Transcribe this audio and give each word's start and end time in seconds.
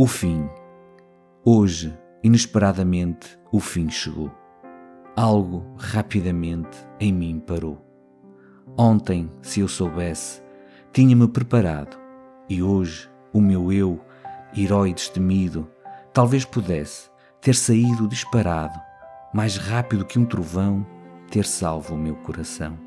O 0.00 0.06
fim. 0.06 0.48
Hoje, 1.44 1.92
inesperadamente, 2.22 3.36
o 3.50 3.58
fim 3.58 3.90
chegou. 3.90 4.30
Algo 5.16 5.74
rapidamente 5.76 6.86
em 7.00 7.12
mim 7.12 7.42
parou. 7.44 7.84
Ontem, 8.78 9.28
se 9.42 9.58
eu 9.58 9.66
soubesse, 9.66 10.40
tinha-me 10.92 11.26
preparado, 11.26 11.98
e 12.48 12.62
hoje 12.62 13.10
o 13.32 13.40
meu 13.40 13.72
eu, 13.72 14.00
herói 14.56 14.94
destemido, 14.94 15.68
talvez 16.12 16.44
pudesse 16.44 17.10
ter 17.40 17.56
saído 17.56 18.06
disparado, 18.06 18.80
mais 19.34 19.56
rápido 19.56 20.04
que 20.04 20.16
um 20.16 20.24
trovão, 20.24 20.86
ter 21.28 21.44
salvo 21.44 21.96
o 21.96 21.98
meu 21.98 22.14
coração. 22.14 22.78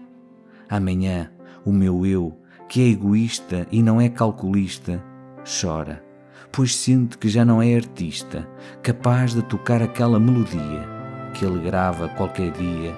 Amanhã, 0.69 1.29
o 1.65 1.73
meu 1.73 2.05
eu, 2.05 2.39
que 2.69 2.81
é 2.81 2.87
egoísta 2.87 3.67
e 3.69 3.83
não 3.83 3.99
é 3.99 4.07
calculista, 4.07 5.03
chora, 5.43 6.09
pois 6.51 6.75
sente 6.75 7.17
que 7.17 7.29
já 7.29 7.45
não 7.45 7.61
é 7.61 7.75
artista, 7.75 8.47
capaz 8.83 9.33
de 9.33 9.41
tocar 9.41 9.81
aquela 9.81 10.19
melodia 10.19 10.87
que 11.33 11.45
alegrava 11.45 12.09
qualquer 12.09 12.51
dia, 12.51 12.95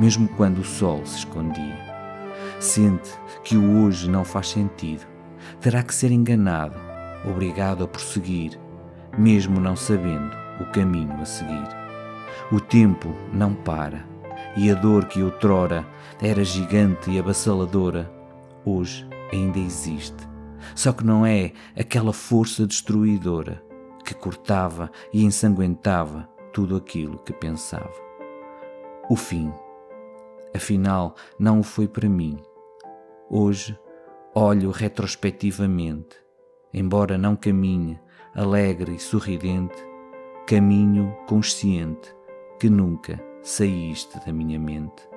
mesmo 0.00 0.26
quando 0.28 0.58
o 0.58 0.64
sol 0.64 1.04
se 1.04 1.18
escondia. 1.18 1.78
Sente 2.58 3.10
que 3.42 3.56
o 3.56 3.84
hoje 3.84 4.08
não 4.08 4.24
faz 4.24 4.48
sentido, 4.48 5.06
terá 5.60 5.82
que 5.82 5.94
ser 5.94 6.10
enganado, 6.10 6.76
obrigado 7.28 7.84
a 7.84 7.88
prosseguir, 7.88 8.58
mesmo 9.18 9.60
não 9.60 9.76
sabendo 9.76 10.34
o 10.60 10.64
caminho 10.72 11.20
a 11.20 11.24
seguir. 11.26 11.68
O 12.50 12.58
tempo 12.58 13.14
não 13.32 13.54
para, 13.54 14.04
e 14.56 14.70
a 14.70 14.74
dor 14.74 15.06
que 15.06 15.22
outrora 15.22 15.86
era 16.22 16.42
gigante 16.42 17.10
e 17.10 17.18
abassaladora, 17.18 18.10
hoje 18.64 19.06
ainda 19.32 19.58
existe. 19.58 20.33
Só 20.74 20.92
que 20.92 21.04
não 21.04 21.24
é 21.24 21.52
aquela 21.78 22.12
força 22.12 22.66
destruidora 22.66 23.62
que 24.04 24.14
cortava 24.14 24.90
e 25.12 25.24
ensanguentava 25.24 26.28
tudo 26.52 26.76
aquilo 26.76 27.18
que 27.18 27.32
pensava. 27.32 27.92
O 29.08 29.16
fim, 29.16 29.52
afinal, 30.54 31.14
não 31.38 31.60
o 31.60 31.62
foi 31.62 31.88
para 31.88 32.08
mim. 32.08 32.38
Hoje 33.28 33.78
olho 34.34 34.70
retrospectivamente, 34.70 36.16
embora 36.72 37.16
não 37.16 37.36
caminhe 37.36 37.98
alegre 38.34 38.94
e 38.94 38.98
sorridente, 38.98 39.76
caminho 40.46 41.16
consciente 41.26 42.14
que 42.58 42.68
nunca 42.68 43.22
saíste 43.42 44.18
da 44.26 44.32
minha 44.32 44.58
mente. 44.58 45.13